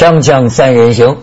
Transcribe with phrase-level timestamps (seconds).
[0.00, 1.18] 锵锵三人行，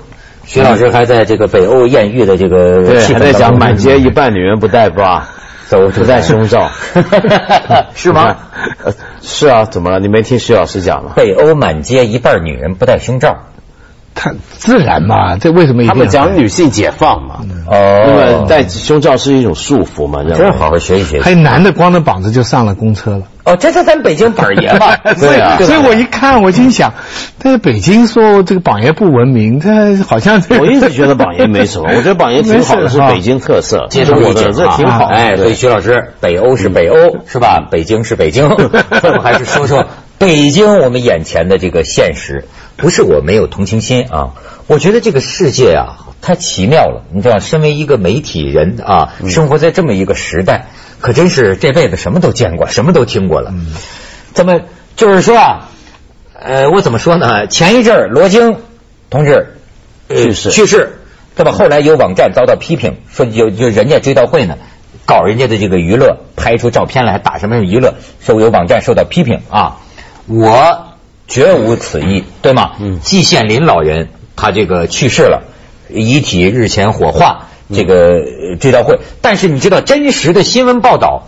[0.45, 5.21] 徐老师还在这个北欧艳遇的这个还在讲满街一半女人不带 bra，
[5.67, 6.69] 走不戴胸罩，
[7.95, 8.35] 是吗？
[8.83, 9.99] 呃 是啊，怎么了？
[9.99, 11.13] 你没听徐老师讲吗？
[11.15, 13.45] 北欧满街一半女人不戴胸罩。
[14.13, 21.31] 他自然嘛，这为什么一他们讲女性解放嘛，因哦为戴胸罩是一种束缚嘛，认为真好好学一学还。
[21.31, 23.23] 有男的光着膀子就上了公车了。
[23.47, 24.95] 哦，这是咱北京板儿爷嘛？
[25.19, 26.93] 对啊所以我一看，我心想，
[27.39, 35.05] 在北京说这个榜爷不文明，他好像我一直觉得榜爷没什么，我觉得榜爷挺好的，是北京特色，接受我的理解啊这挺好。
[35.05, 37.65] 哎，所以对徐老师，北欧是北欧是吧？
[37.71, 39.85] 北京是北京， 我们还是说说
[40.17, 42.45] 北京我们眼前的这个现实。
[42.79, 44.33] 不是我没有同情心啊，
[44.67, 47.05] 我觉得这个世界啊太奇妙了。
[47.11, 50.67] 你知道，身为一个媒体人啊，生活在这么一个时代，
[50.99, 53.51] 可真是这辈子什么都见过，什么都听过了。
[53.53, 53.67] 嗯
[54.33, 54.61] 怎么
[54.95, 55.69] 就是说啊，
[56.33, 57.47] 呃，我怎么说呢？
[57.47, 58.57] 前一阵儿罗京
[59.09, 59.55] 同志、
[60.09, 60.99] 呃去世去世，
[61.35, 61.51] 对吧？
[61.51, 64.57] 后来有网站遭到批评，说有就人家追悼会呢，
[65.05, 69.77] 搞人家的这个娱乐，拍出照片来还打什么娱乐，说有网站受到批评啊。
[70.27, 70.87] 我
[71.27, 72.73] 绝无此意，对吗？
[72.79, 75.43] 嗯季羡林老人他这个去世了，
[75.89, 78.99] 遗体日前火化，这个呃追悼会。
[79.21, 81.27] 但是你知道真实的新闻报道，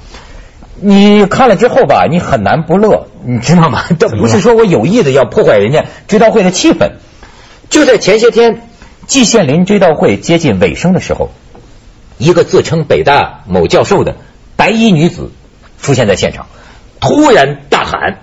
[0.82, 3.84] 你看了之后吧，你很难不乐，你知道吗？
[4.00, 6.94] 这不是说我有意的要破坏人家追悼会的气氛。
[7.70, 8.67] 就在前些天，
[9.06, 11.30] 季羡林追悼会接近尾声的时候，
[12.17, 14.16] 一个自称北大某教授的
[14.56, 15.32] 白衣女子
[15.82, 16.48] 出现在现场，
[17.00, 18.20] 突然大喊：“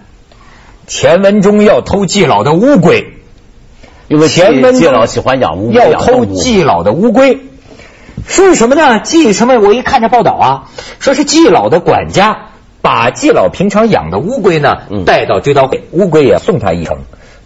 [0.86, 3.12] 钱文忠要偷季老的乌龟！”
[4.08, 7.40] 因为钱文忠季老喜欢养乌龟，要偷季老的乌龟，说
[8.26, 9.00] 是什么呢？
[9.00, 9.58] 季什么？
[9.58, 10.64] 我一看这报道啊，
[10.98, 12.50] 说是季老的管家
[12.82, 16.98] 把季老平常养的乌龟呢嗯带到追悼会，乌龟也送他一程。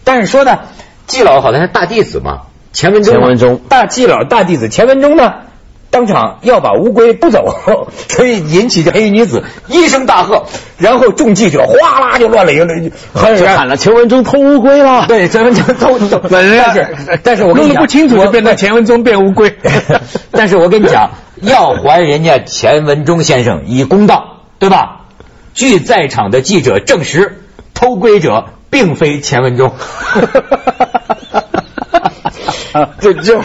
[0.03, 0.59] 但是说呢，
[1.07, 2.43] 季老好像是大弟子嘛，
[2.73, 5.33] 钱文忠，钱文忠大季老大弟子钱文忠呢。
[5.91, 7.55] 当场要把乌龟不走，
[8.09, 10.45] 所以引起这黑衣女子一声大喝，
[10.77, 12.65] 然后众记者哗啦就乱了一个，
[13.13, 15.05] 喊就喊了钱文忠偷乌龟了。
[15.07, 19.55] 对，钱文忠偷 偷，本人但是但是我弄得不清楚变成钱文忠变乌龟。
[20.31, 25.01] 但是我跟你讲，要还人家钱文忠先生以公道，对吧？
[25.53, 29.73] 据在场的记者证实，偷龟者并非钱文忠。
[32.99, 33.39] 这这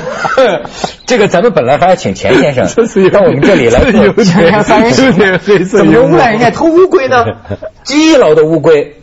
[1.06, 2.66] 这个，咱们本来还要请钱先生
[3.10, 7.24] 到我们这里来做点锵锵三人怎么幽默能赖人家偷乌龟呢？
[7.82, 8.96] 季老的乌龟，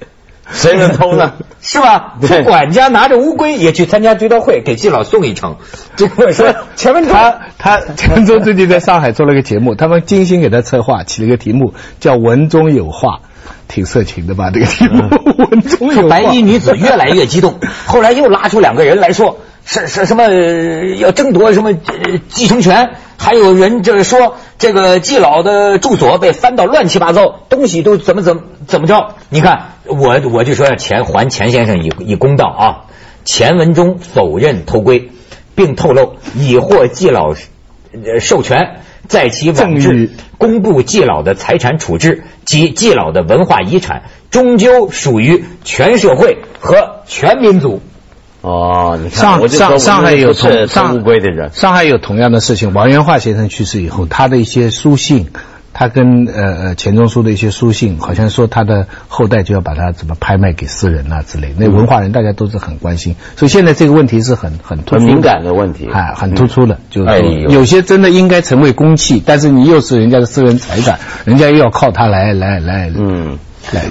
[0.52, 1.34] 谁能偷呢？
[1.62, 2.16] 是吧？
[2.20, 5.56] 对这管家拿着乌龟也去参加追悼会，给季老送一程。
[5.96, 13.20] 结果说前文忠他他钱文忠最近在上海做了个节目，他们精心给他策划，起了个题目叫“文中有话”，
[13.70, 14.52] 挺色情的吧？
[14.54, 15.04] 这个题目
[15.50, 16.10] “文中有话”。
[16.12, 29.16] 白衣女子越来越激动，后来又拉出两个人来说是是什么呃要争夺什么呃继承权，还有人就是说这个季老的住所被翻到乱七八糟，东西都怎么怎么怎么着？
[29.30, 32.66] 你看我我就说要钱还钱先生以以公道啊！
[33.26, 35.12] 钱文忠否认偷窥，
[35.56, 37.34] 并透露已获季老
[37.94, 38.82] 呃授权。
[39.06, 47.82] 在其网赠志公布季老的财产处置及季老的文化遗产，终究属于全社会和全民族。
[48.44, 52.74] 哦，你看，上上上海有同上乌龟的人，上海有同样的事情。
[52.74, 55.30] 王元化先生去世以后，他的一些书信，
[55.72, 61.56] 他跟呃呃钱钟书的一些书信，好像说他的后代就要把他怎么拍卖给私人啊之类。
[61.58, 65.88] 那文化人大家都是很关心，所以现在这个问题是很很突出很敏感的问题。
[65.88, 73.38] 啊，很突出的，就是有些真的应该成为公器，但是你又是人家的私人财产，人家又要靠它来来来，嗯，来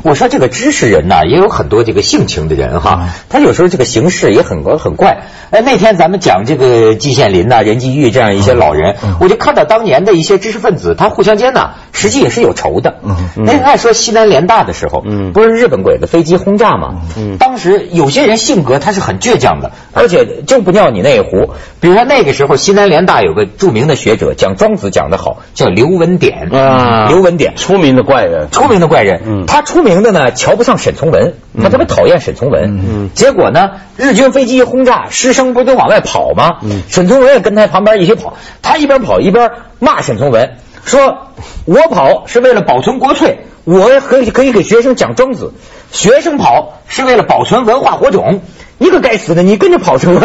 [0.03, 5.23] 我说这个知识人呐，也有很多这个性情的人哈，他有时候这个行事也很很怪。
[5.51, 12.97] 哎，那天咱们讲这个季羡林呐、任继玉这样一些老人，我就看到当年的一些知识分子，他互相间呐，实际也是有仇的。
[13.37, 17.03] 那天还说西南联大的时候，嗯不是日本鬼子飞机轰炸吗？
[17.39, 21.51] 当时有些人性格他是很倔强的，而且就不尿你那一壶。
[21.81, 27.57] 比如说那个时候，西南联大有个著名的学者讲庄子讲得好，叫刘文典啊刘文典。
[27.57, 31.33] 出名的怪人，出名的怪人，嗯他出名的呢，瞧不上沈从文，
[31.63, 32.79] 他特别讨厌沈从文。
[32.79, 36.59] 嗯结果呢，日军飞机一轰炸，师生不都往外跑吗？
[36.63, 41.29] 嗯沈从文也跟他旁边一起跑，他一边跑一边骂沈从文，说
[41.65, 45.55] ：“我跑是为了保存国粹，我可以可以给学生讲庄子；
[45.91, 48.43] 学生跑是为了保存文化火种。”
[48.83, 50.21] 一个该死的，你跟着跑什么？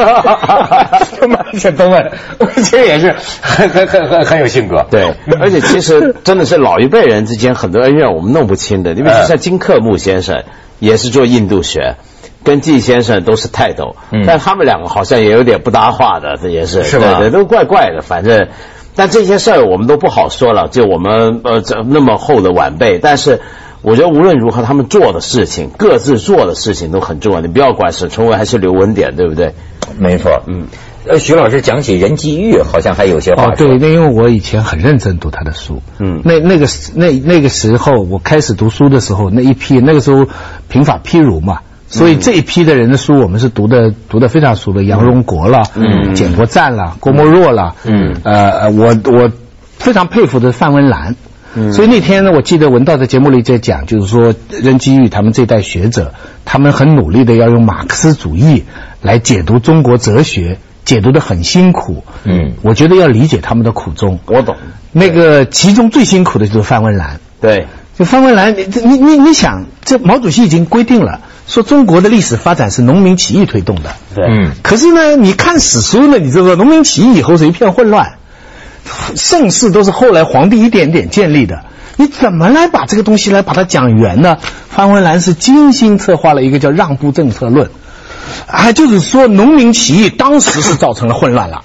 [1.27, 2.11] 骂沈从文，
[2.57, 4.85] 其实也是很很很很很有性格。
[4.89, 8.93] 对，而且其实真的是老一辈人之间很多恩怨我们弄不清的。
[8.93, 10.43] 你比如说像金克木先生，
[10.79, 11.95] 也是做印度学，
[12.43, 18.47] 跟季先生都是泰斗，嗯但他们两个好像也有点不搭话的，这也是是对，都怪怪的，反正。
[18.99, 23.41] 但这些事儿我们都不好说了，就我们呃这那么厚的晚辈，但是
[23.81, 27.41] 我觉得无论如何，他们做的事情，各自做的事情都很重要。
[27.41, 29.53] 你不要管沈春薇还是刘文典，对不对？
[29.97, 30.67] 没错，嗯。
[31.09, 40.27] 呃，徐老师讲起任继玉，好像还有些话哦，对，那因为我以前很认真读他的书，嗯那那个时那那个时候我开始读书的时候，那一批那个时候
[40.67, 49.31] 平法批儒嘛，所以这一批的人的书我们是读的读的非常熟的，杨荣国了，嗯简国赞了，郭沫若了，嗯呃，呃我我
[49.77, 51.15] 非常佩服的范文澜。
[51.57, 56.13] 嗯所以那天呢，我记得文道在节目里在讲，就是说任基玉他们这代学者，
[56.45, 58.63] 他们很努力的要用马克思主义
[59.01, 62.03] 来解读中国哲学，解读的很辛苦。
[62.23, 64.19] 嗯我觉得要理解他们的苦衷。
[64.27, 64.55] 我懂，
[64.91, 67.19] 那个其中最辛苦的就是范文澜。
[67.41, 67.65] 对，
[67.97, 73.95] 就范文澜，你你你你想，这毛主席已经规定了，说中国的历史发展是农民起义推动的。
[74.15, 78.13] 对嗯可是呢，你看史书呢，你知道农民起义以后是一片混乱，
[79.15, 81.63] 盛世都是后来皇帝一点点建立的。
[81.99, 84.37] 你怎么来把这个东西来把它讲圆呢？
[84.69, 87.71] 范文澜是精心策划了一个叫让步政策论，
[88.45, 91.63] 啊，就是说农民起义当时是造成了混乱了，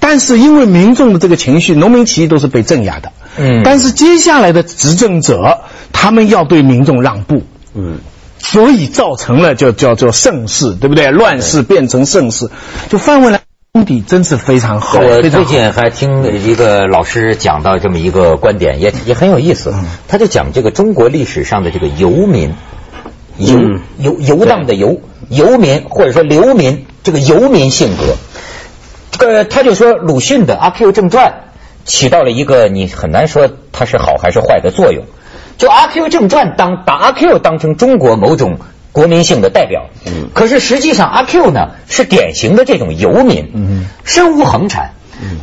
[0.00, 3.12] 但是因为民众的这个情绪，农民起义都是被镇压的。
[3.38, 5.60] 嗯但是接下来的执政者，
[5.92, 7.44] 他们要对民众让步。
[7.74, 7.98] 嗯，
[8.38, 11.12] 所以造成了就叫做盛世，对不对？
[11.12, 12.50] 乱世变成盛世，
[12.88, 13.42] 就范文澜
[13.78, 15.22] 功底真是非常好，我。
[15.22, 19.72] 最近还听一个老师讲到这么一个观点，也也很有意思。
[20.08, 22.54] 他就讲这个中国历史上的这个游民，
[23.36, 28.16] 游嗯游游荡的游游民，或者说流民，这个游民性格。
[29.12, 31.26] 这个他就说鲁迅的《阿 Q 正传》
[31.84, 35.04] 起到了一个你很难说它是好还是坏的作用。
[35.56, 38.58] 就《阿 Q 正传》当把阿 Q 当成中国某种
[38.92, 40.30] 国民性的代表，嗯。
[40.34, 43.86] 可是实际上阿 Q 呢是典型的这种游民，嗯。
[44.04, 44.92] 身无横产。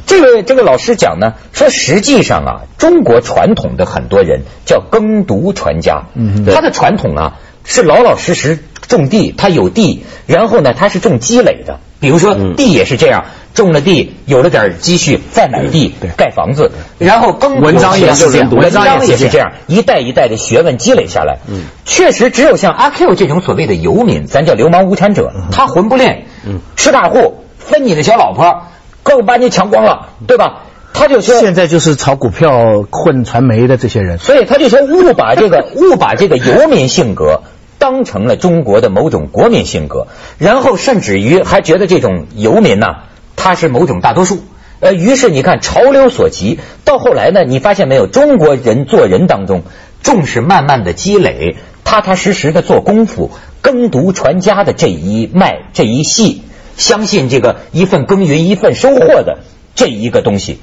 [0.06, 6.46] 这个这个老师讲呢，说实际上啊，中国传统的很多人叫耕读传家，嗯。
[6.46, 8.58] 他的传统啊是老老实实
[8.88, 12.56] 种地，他有地，然后呢他是种积累的，比如说嗯。
[12.56, 13.26] 地也是这样，
[13.56, 16.70] 种了地有了点积蓄，再买地盖房子，
[17.00, 21.40] 然后耕文章也是这样文文章也是这样一代一代的学问积累下来。
[21.50, 28.64] 嗯确实只有像阿 Q 这种所谓的游民，咱叫流氓无产者，他混不吝，嗯吃大户，分你的小老婆，
[29.02, 30.64] 够把你抢光了，对吧？
[30.94, 34.18] 他就说，现在就是炒股票、混传媒的这些人。
[34.18, 37.44] 所以他就说误把这个误把这个游民性格
[37.80, 40.08] 当成了中国的某种国民性格，
[40.38, 43.04] 然后甚至于还觉得这种游民呐、
[43.36, 44.44] 他是某种大多数。
[44.82, 49.64] 呃，于是你看潮流所及，到后来呢，你发现没有，中国人做人当中
[50.04, 51.56] 重视慢慢的积累，
[51.86, 56.44] 踏踏实实的做功夫，耕读传家的这一脉这一系，
[56.76, 59.40] 相信这个一份耕耘一份收获的
[59.76, 60.60] 这一个东西。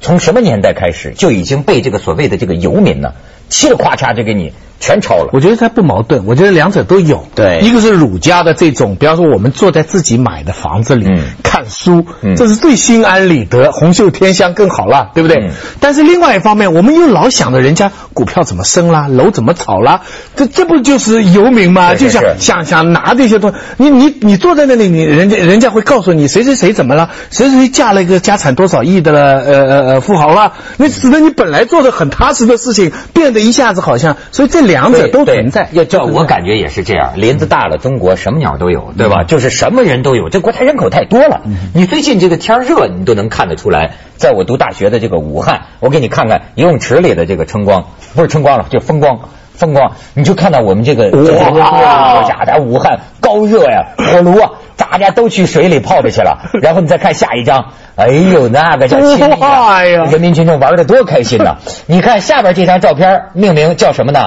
[0.00, 3.14] 从什么年代开始就已经被这个所谓的这个游民呢，
[3.50, 5.30] 嘁哩咔嚓就给你全抄了。
[5.32, 7.26] 我觉得它不矛盾，我觉得两者都有。
[7.34, 15.36] 对一个是儒家的这种，比方说我们坐在自己买的房子里、嗯看书，嗯这是最心安理得，红袖添香更好了，对不对？
[15.42, 15.50] 嗯
[15.80, 20.02] 但是另外一方面，我们又老想着人家股票怎么升啦，楼怎么炒啦，
[20.34, 21.94] 这这不就是游民吗？
[21.94, 35.68] 就想想想拿这些东西，你你你坐在那里，你人家人家会告诉你谁谁谁怎么了，谁谁谁嫁了一个家产多少亿的了，呃呃呃富豪了，那使得你本来做的很踏实的事情，变得一下子好像，所以这两者都存在。
[35.70, 39.22] 要叫我感觉也是这样，林子大了，中国什么鸟都有，对吧？
[39.22, 41.42] 就是什么人都有，这国家人口太多了。
[41.74, 43.92] 你最近这个天热，你都能看得出来。
[44.16, 49.20] 在我读大学的这个武汉，我给你看看游泳池里的这个春光，不是春光了，就风光。
[49.56, 56.50] 风光，你就看到我们这个哇，家的武汉高热呀，火炉啊，大家都去水里泡着去了。
[56.62, 61.56] 然后你再看下一张，哎呦，那个叫亲密啊哇呀人民群众玩的多开心呐！
[61.86, 64.20] 你看下边这张照片，命名叫什么呢？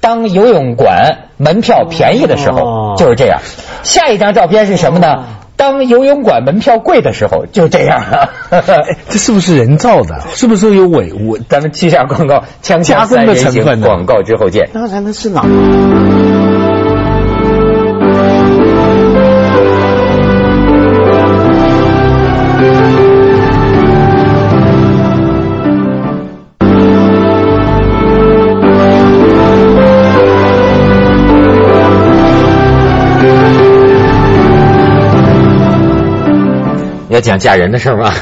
[0.00, 3.40] 当游泳馆门票便宜的时候哦，就是这样。
[3.82, 5.24] 下一张照片是什么呢？
[5.56, 8.02] 当游泳馆门票贵的时候，就这样。
[8.48, 8.62] 哎
[9.10, 10.22] 这是不是人造的？
[10.34, 11.36] 是不是有伪物？
[11.50, 14.70] 咱们七下广告，锵锵加工的三人行成分广告之后见。
[14.72, 15.44] 当然那是哪？
[37.20, 38.12] 讲嫁人的事儿吗？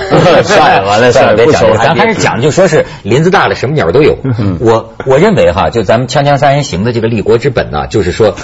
[0.42, 4.18] 算了完了算了， 别讲了，咱还是讲，就说是林子大了，什么鸟都有。
[4.38, 8.34] 嗯我我认为哈，就咱们锵锵三人行的这个立国之本呢，就是说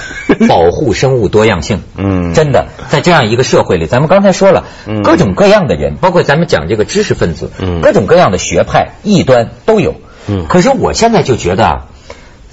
[0.49, 1.83] 保护生物多样性。
[1.97, 9.95] 嗯真的，在这样一个社会里，咱们刚才说了，嗯各种各样的人，包括咱们讲这个知识分子，嗯各种各样的学派、异端都有。
[10.27, 11.87] 嗯可是我现在就觉得啊，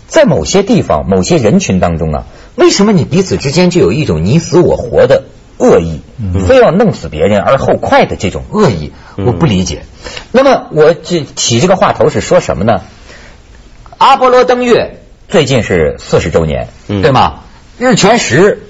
[0.07, 2.23] 在某些地方、某些人群当中啊，
[2.55, 5.23] 为什么你彼此之间就有一种你死我活的
[5.61, 6.01] 恶意，
[6.47, 8.91] 非要弄死别人而后快的这种恶意？
[9.17, 9.83] 我不理解。
[10.31, 12.81] 那么我这起这个话头是说什么呢？
[13.97, 17.41] 阿波罗登月最近是四十周年，嗯对吗？
[17.77, 18.63] 日全食。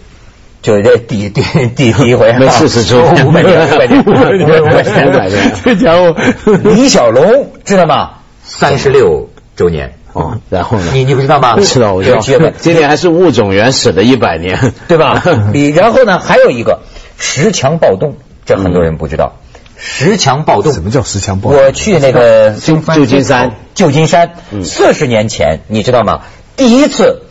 [0.61, 6.15] 就这第 第第第一回，没40周年 五百年，五百年，五百年，五百年，五百年这家伙，
[6.63, 8.11] 李小龙知道吗？
[8.43, 10.91] 三十六周年，哦，然后呢？
[10.93, 11.55] 你你不知道吗？
[11.61, 12.19] 知道，我知道。
[12.59, 15.21] 今年还是物种原始的一百年，对吧？
[15.53, 16.81] 你然后呢，还有一个
[17.17, 18.15] 石墙暴动，
[18.45, 19.33] 这很多人不知道。
[19.77, 26.21] 石墙暴动，什么叫石墙暴动我去那个旧旧金山，旧金山嗯四十年前，你知道吗？
[26.55, 27.23] 第一次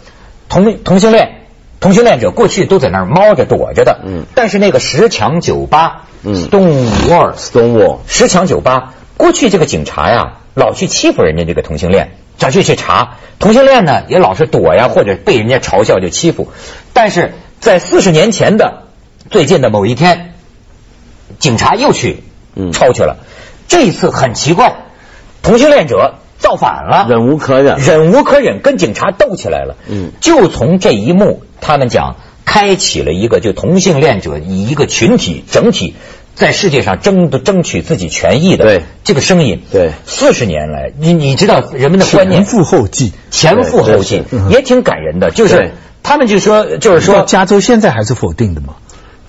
[0.48, 1.36] 同同性恋。
[1.78, 16.48] 同性恋者过去都在那儿猫着躲着的，嗯但是那个石墙酒吧，嗯，Stonewall Stonewall 石墙酒吧，过去这个警察呀，老去欺负人家这个同性恋，想去去查同性恋呢，也老是躲呀，或者被人家嘲笑就欺负。
[16.94, 18.84] 但是在四十年前的
[19.28, 20.32] 最近的某一天，
[21.38, 22.22] 警察又去
[22.56, 23.18] 嗯抄去了。
[23.68, 24.74] 这一次很奇怪，
[25.42, 27.76] 同性恋者造反了，忍无可忍。
[27.78, 29.76] 忍无可忍，跟警察斗起来了。
[29.86, 35.94] 嗯就从这一幕，他们讲开启了一个就同性恋者以一个群体整体
[36.40, 39.62] 在世界上争争取自己权益的这个声音。
[39.70, 43.12] 对四十年来，你你知道人们的观念前赴后继。
[43.30, 45.30] 前赴后继，也挺感人的。
[45.30, 48.74] 就是他们就说，就是说说加州现在还是否定的吗？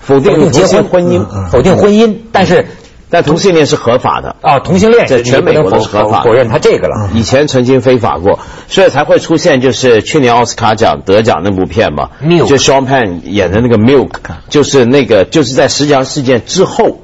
[0.00, 2.66] 否定结婚婚姻，嗯否定婚姻，但是
[3.12, 4.34] 但同性恋是合法的。
[4.40, 7.10] 啊，同性恋在全美国都是合法的否认他这个了。
[7.12, 8.38] 以前曾经非法过，
[8.68, 14.12] 所以才会出现就是去年奥斯卡奖得奖那部片嘛 Milk 就 Sean Penn 演的那个 Milk，
[14.48, 17.00] 就是那个就是在石墙事件之后，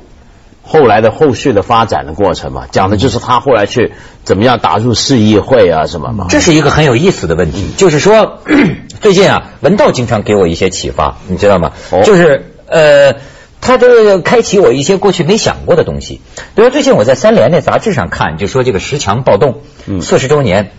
[0.62, 3.93] 后来的后续的发展的过程嘛，讲的就是他后来去
[4.25, 6.27] 怎么样打入市议会啊什么嘛。
[6.31, 8.38] 这是一个很有意思的问题，就是说，
[9.03, 11.73] 最近啊，文道经常给我一些启发，你知道吗？
[11.91, 13.15] 哦就是呃，
[13.61, 16.21] 他这个开启我一些过去没想过的东西。
[16.55, 20.71] 比如最近我在三联那杂志上看，就说这个十强暴动嗯四十周年，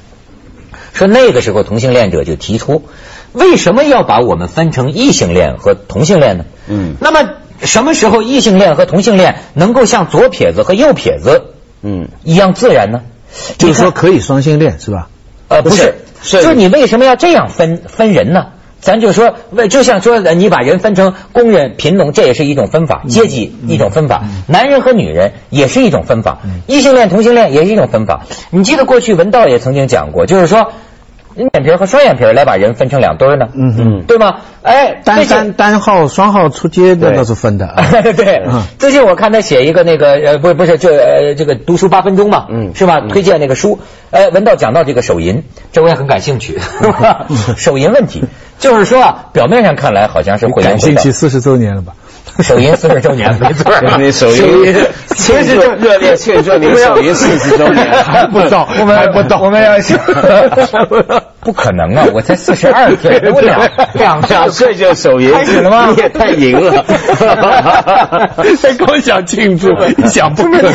[0.93, 2.83] 说那个时候同性恋者就提出，
[3.33, 6.45] 为什么要把我们分成异性恋和同性恋呢？
[6.67, 7.29] 嗯那么
[7.61, 13.01] 什么时候异性恋和同性恋能够像左撇子和右撇子嗯，一样自然呢？
[13.57, 15.09] 就是说可以双性恋是吧？
[15.49, 18.47] 呃，不是，是就是你为什么要这样分分人呢？
[18.81, 28.21] 咱就说，为就像说，呃你把人分成工人、贫农，这也是一种分法；阶级一种分法，男人和女人也是一种分法，异性恋、同性恋也是一种分法。
[28.51, 30.71] 你记得过去文道也曾经讲过，就是说，
[31.35, 34.37] 眼皮和双眼皮来把人分成两堆呢，嗯嗯对吗？
[34.61, 37.65] 哎，单单单号、双号出街那对倒是分的。
[37.67, 42.99] 啊对嗯，最近我看他写一个那个呃，不是不是，就呃这个读书八分钟嘛，嗯是吧？
[43.03, 43.79] 嗯推荐那个书，
[44.11, 46.57] 哎，文道讲到这个手淫，这我也很感兴趣，
[47.55, 48.25] 手淫问题，
[48.59, 51.93] 就是说啊，表面上看来好像是会感兴趣，四十周年了吧？
[52.43, 53.73] 首映四十周年， 没错。
[53.73, 54.75] 儿，你首映
[55.15, 57.85] 其实就热烈庆祝您首映四十周年。
[58.03, 59.41] 还不到我们还不到。
[59.41, 59.93] 我们要是
[61.41, 63.59] 不可能啊，我才四十二岁， 我两
[63.93, 66.83] 两两岁就手淫，开始了吗你也太淫了。
[68.61, 70.73] 还光想庆祝， 你想不可能。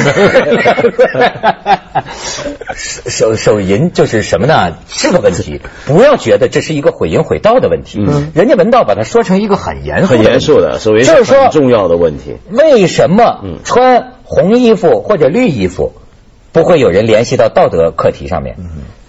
[2.77, 4.73] 手手淫就是什么呢？
[4.89, 8.03] 是个问题，不要觉得这是一个毁淫毁道的问题。
[8.07, 12.37] 嗯人家文道把它说成一个很严肃、很严肃的，手淫就是说很重要的问题。
[12.51, 15.93] 为什么嗯穿红衣服或者绿衣服
[16.53, 18.57] 不会有人联系到道德课题上面？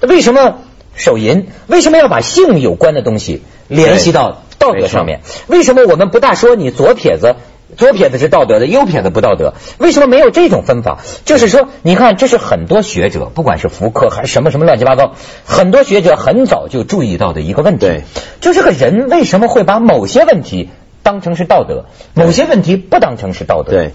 [0.01, 0.59] 为什么
[0.95, 1.47] 手淫？
[1.67, 5.21] 为什么要把性有关的东西联系到道德上面？
[5.47, 7.35] 为什么我们不大说你左撇子？
[7.77, 9.53] 左撇子是道德的，右撇子不道德。
[9.79, 10.99] 为什么没有这种分法？
[11.25, 17.87] 就是说，你看，这是很多学者，不管是福柯还是什么什么乱七八糟，很多学者很早就注意到的一个问题。
[17.87, 18.03] 对，
[18.39, 20.69] 就这个人为什么会把某些问题
[21.03, 23.71] 当成是道德，某些问题不当成是道德？
[23.71, 23.91] 对，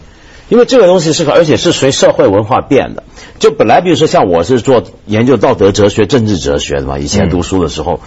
[0.51, 3.05] 因为这个东西是个，而且是随社会文化变的。
[3.39, 8.01] 就本来比如说像我是做研究道德哲学、政治哲学的嘛，以前读书的时候，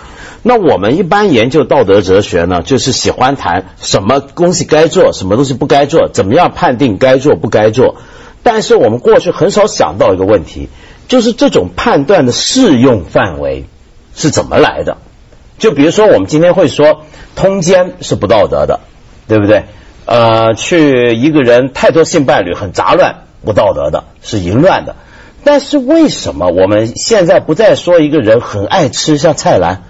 [0.43, 7.95] 那我们一般研究道德哲学呢，就是喜欢谈什么东西该做，什么东西不该做，怎么样判定该做不该做。
[8.43, 10.67] 但是我们过去很少想到一个问题，
[11.07, 13.63] 就是这种判断的适用范围
[14.15, 14.97] 是怎么来的。
[15.59, 17.03] 就比如说，我们今天会说
[17.37, 18.81] 通奸是不道德的，
[19.29, 19.63] 对不对？
[20.05, 24.95] 呃，去一个人太多性伴侣很杂乱，不道德的，是淫乱的。
[25.45, 29.83] 但是为什么我们现在不再说一个人很爱吃，像蔡澜，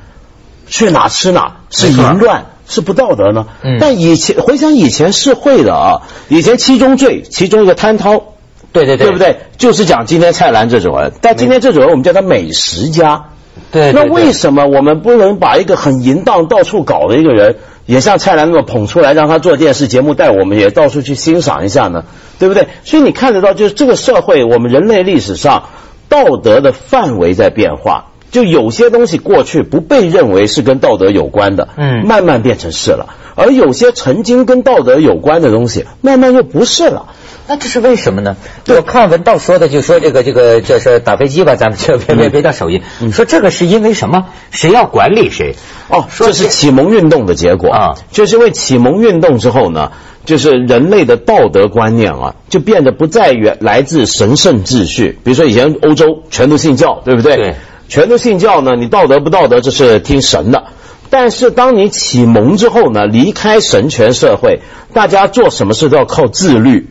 [0.67, 3.47] 去哪吃哪是淫乱，是不道德呢？
[3.63, 8.23] 嗯但以前回想以前是会的啊，以前七宗罪其中一个贪饕，
[8.71, 9.19] 对对对对不？
[9.19, 9.37] 对？
[9.57, 13.25] 就是讲今天蔡澜这种人，但今天这种人我们叫他美食家。
[13.71, 22.05] 对，对那为什么我们不能把一个很淫荡、到处搞的一个人，也像蔡澜那么捧出来，让他做电视节目，带我们也到处去欣赏一下呢？
[22.39, 22.67] 对不对？
[22.83, 25.69] 所以你看得到，就是这个社会，我们人类历史上
[26.09, 28.05] 道德的范围在变化。
[28.31, 37.09] 就有些东西过去不被认为是跟道德有关的，嗯慢慢变成是了；而有些曾经跟道德有关的东西，慢慢又不是了。
[37.47, 38.37] 那这是为什么呢？
[38.67, 42.81] 我看文道说的，就说这个这个这是打飞机吧，咱们就别别别叫手淫，
[43.11, 44.27] 说这个是因为什么？
[44.51, 45.55] 谁要管理谁？
[45.89, 49.91] 哦，说这是启蒙运动的结果啊就是因为启蒙运动之后呢，
[50.25, 55.17] 就是人类的道德观念啊，就变得不再原来自神圣秩序。
[55.23, 57.35] 比如说以前欧洲全都信教，对不对？
[57.35, 57.55] 对，
[57.89, 60.63] 全都信教呢，你道德不道德这是听神的。
[61.09, 64.61] 但是当你启蒙之后呢，离开神权社会，
[64.93, 66.87] 大家做什么事都要靠自律，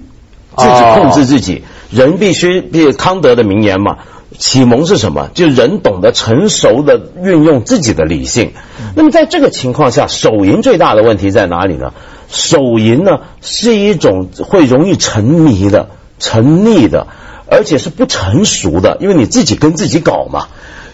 [0.57, 1.63] 自己控制自己。
[1.91, 3.99] 人必须，比康德的名言嘛，
[4.39, 5.29] 启蒙是什么？
[5.35, 8.53] 就人懂得成熟的运用自己的理性。
[8.95, 11.93] 那么在这个情况下，手淫最大的问题在哪里呢？
[12.29, 17.09] 手淫呢是一种会容易沉迷的、沉溺的，
[17.47, 20.47] 而且是不成熟的，因为你自己跟自己搞嘛。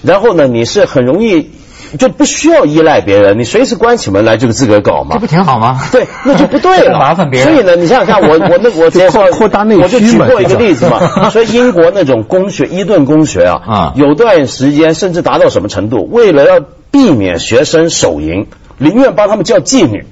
[0.03, 1.51] 然后呢，你是很容易
[1.99, 5.19] 就不需要依赖别人，你随时关起门来就自个儿搞嘛这。
[5.21, 5.81] 不挺好吗？
[5.93, 16.09] 对，那就不对了， 麻烦别人所以呢，你想想看，我我那我 介绍扩扩大内需嘛我就举过一个例子嘛， 说英国那种公学伊顿公学啊，啊有段时间甚至达到什么程度？
[16.11, 18.47] 为了要避免学生手淫，
[18.79, 20.05] 宁愿帮他们叫妓女。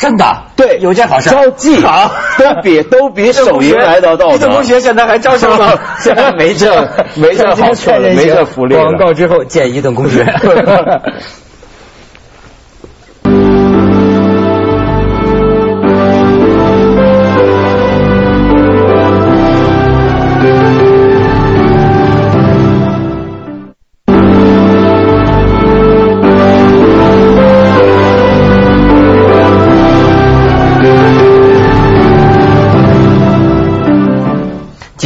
[0.00, 0.24] 真的？
[0.56, 1.28] 对，有件好事。
[1.28, 4.38] 招妓好，都比 都比手淫来的道德。
[4.38, 5.78] 这同学现在还招生吗？
[6.00, 10.24] 现在没这没这好处了 没这福利了广告之后见一等公学。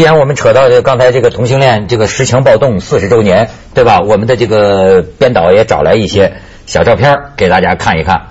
[0.05, 4.03] 既然我们扯到这刚才这个同性恋这个实情暴动四十周年，对吧？
[4.03, 6.35] 我们的这个编导也找来一些
[6.67, 8.27] 小照片儿给大家看一看。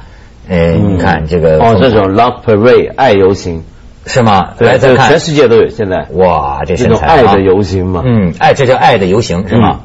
[0.48, 3.64] 哎，你看这个哦，这种 love parade 爱游行，
[4.06, 4.54] 是吗？
[4.60, 8.04] 对，全，世界都有现在哇，这这身材啊种爱的游行嘛。
[8.06, 9.80] 嗯，爱这叫爱的游行是吗？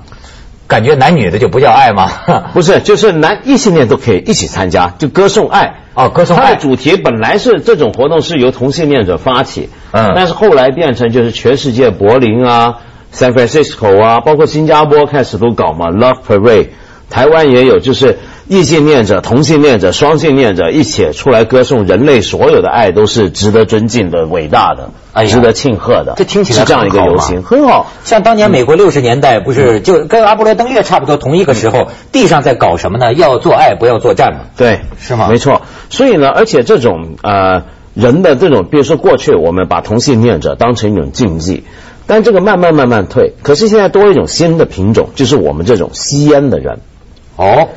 [0.68, 2.08] 感觉男女的就不叫爱吗？
[2.54, 5.80] 不是，就是男异性恋都可以一起参加，就歌颂爱。
[5.94, 12.76] 哦歌颂爱它的主题本来是这种活动是由同性恋者发起，嗯但是后来变成就是全世界柏林啊、
[13.12, 16.68] San Francisco 啊，包括新加坡开始都搞嘛，Love Parade，
[17.10, 26.14] 台湾也有，就是异性恋者、同性恋者、双性恋者一起出来歌颂人类所有的爱都是值得尊敬的、伟大的、哎值得庆贺的。
[26.16, 27.92] 这听起来是这样一个游行，很好。
[28.04, 33.12] 像当年美国六十年代不是就跟阿波罗登月差不多同一个时候，地上在搞什么呢？
[33.12, 34.40] 要做爱，不要作战嘛。
[34.56, 35.60] 对，是吗没错。
[35.90, 41.64] 所以呢，而且这种呃人的这种，比如说过去我们把同性恋者当成一种禁忌，
[42.06, 43.34] 但这个慢慢慢慢退。
[43.42, 46.78] 可是现在多一种新的品种，就是我们这种吸烟的人。
[47.36, 47.68] 哦，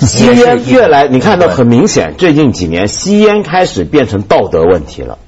[0.00, 5.18] 吸烟越来，你看到很明显，最近几年吸烟开始变成道德问题了。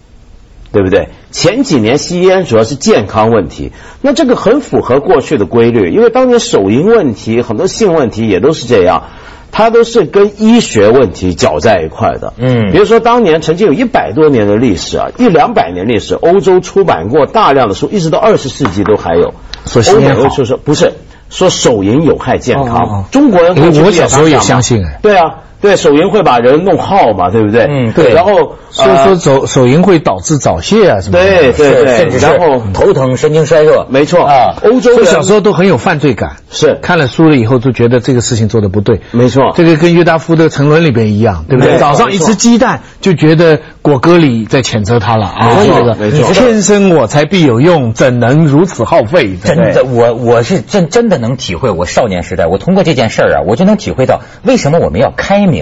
[0.72, 1.09] 对不对？
[1.31, 9.05] 前几年吸烟主要是健康问题，那这个很符合过去的规律，因为当年手淫问题、很多性问题也都是这样，
[9.52, 12.35] 它都是跟医学问题搅在一块的。
[12.37, 19.33] 嗯比如说当年曾经有一百多年的历史啊，一两百年历史，欧洲出版过大量的书，一直到二十世纪都还有。
[19.64, 20.92] 说吸烟好就说不是
[21.29, 23.05] 说手淫有害健康，哦哦哦。
[23.11, 25.35] 中国人我小时候也相信哎对啊，
[25.66, 27.66] 对手淫会把人弄耗嘛，对不对？
[27.68, 31.24] 嗯对然后所以呃说手手淫会导致早泄啊什么的。
[31.24, 33.87] 对对对，甚至然后头疼、神经衰弱。
[33.90, 36.37] 没错啊欧洲人小时候都很有犯罪感。
[36.50, 39.00] 是看了书了以后，都觉得这个事情做的不对。
[39.11, 41.79] 没错这个跟约达夫的沉沦里边一样，对不对？
[41.79, 45.57] 早上一吃鸡蛋，就觉得果戈里在谴责他了啊！
[45.59, 49.37] 没错这个没错天生我材必有用，怎能如此耗费？
[49.42, 55.56] 真的，我我是真真的能体会，我少年时代，我通过这件事儿啊，我就能体会到为什么我们要开明。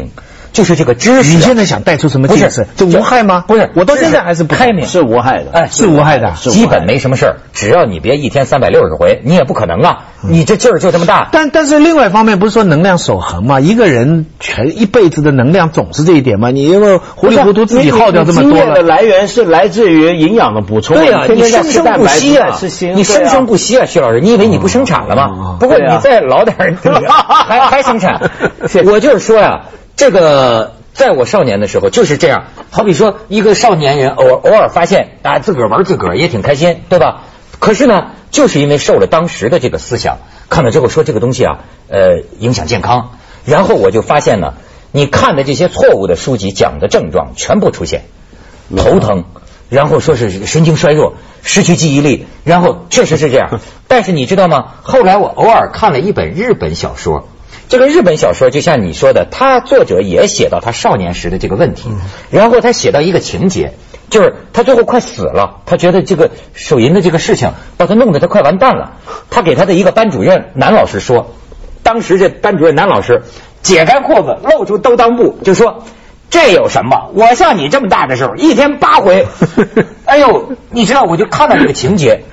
[0.53, 1.35] 就是这个知识啊。
[1.35, 2.67] 你现在想带出什么不是精神？
[2.77, 3.45] 这无害吗？
[3.47, 11.29] 不是，我到现在还是不开明，是无害的，哎，是无害的基本没什么事儿，只要你别一天三百六十回，你也不可能啊，你这劲儿就这么大。
[11.33, 13.59] 但但是另外一方面，不是说能量守恒吗？
[13.59, 16.51] 一个人全一辈子的能量总是这一点吗？
[16.53, 25.25] 你因为糊里糊涂自己耗掉这么多了，来源是来自于营养的补充，对呀、你生生不息啊在吃锌，你生生不息啊，徐老师，你以为你不生产了吗？
[25.37, 26.77] 哦不过你再老点儿，
[27.49, 28.31] 还还生产。
[28.87, 29.63] 我就是说呀、
[29.97, 37.23] 这个在我少年的时候就是这样，好比说一个少年人偶偶尔发现啊自个儿玩自个儿也挺开心，对吧？
[37.59, 40.19] 可是呢，就是因为受了当时的这个思想，
[40.51, 44.55] 看了之后说这个东西啊，呃，影响健康，然后我就发现呢，
[44.93, 48.03] 你看的这些错误的书籍讲的症状全部出现，
[48.77, 49.25] 头疼。
[49.71, 53.61] 然后说是神经衰弱、失去记忆力，然后确实是这样。
[53.89, 54.67] 但是你知道吗？
[54.83, 57.29] 后来我偶尔看了一本日本小说，
[57.69, 61.91] 这个日本小说就像你说的，他作者也写到他少年时的这个问题，
[62.31, 63.73] 然后他写到一个情节，
[64.11, 68.99] 就是他最后快死了，他觉得这个手淫的这个事情把他弄得他快完蛋了。
[69.31, 71.35] 他给他的一个班主任男老师说，
[71.83, 73.23] 当时这班主任男老师
[73.63, 75.85] 解开裤子，露出兜裆部，就说。
[76.31, 77.11] 这有什么？
[77.15, 79.25] 我像你这么大的时候，一天八回。
[80.05, 82.25] 哎呦，你知道，我就看到这个情节，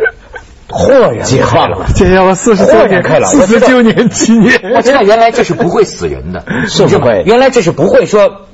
[0.72, 7.24] 豁然解放了，解放了四十豁周年然开朗，四十周年纪念， 我知道原来这是不会死人的，是不会。
[7.26, 8.48] 原来这是不会说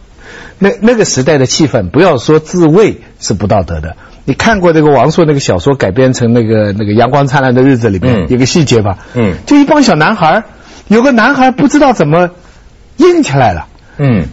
[0.59, 3.95] 那那个时代的气氛，不要说自卫是不道德的。
[4.25, 8.27] 你看过那个王朔那个小说改编成那个那个《阳光灿烂的日子》里面、嗯。
[8.29, 8.97] 有个细节吧？
[9.13, 9.35] 嗯。
[9.45, 10.43] 就一帮小男孩儿，
[10.89, 12.31] 有个男孩不知道怎么
[12.97, 13.67] 硬起来了。
[13.99, 14.25] 嗯，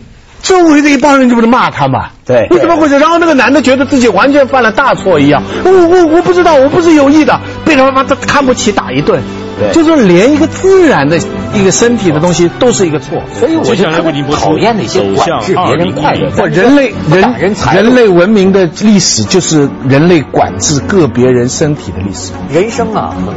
[0.44, 2.11] 周围的一帮人就不是骂他嘛？
[2.24, 2.98] 对为什么回事？
[2.98, 9.20] 然后那个男的觉得自己完全犯了大错一样，我我我不知道，我不是有意的，被他妈他看不起打一顿。
[9.57, 11.16] 对就是连一个自然的
[11.54, 13.22] 一个身体的东西都是一个错。
[13.38, 13.85] 所以我就
[14.33, 22.33] 讨厌那些管制别人快乐，不，人类人人类文明的历史就是人类管制个别人身体的历史。
[22.50, 23.33] 人生啊，何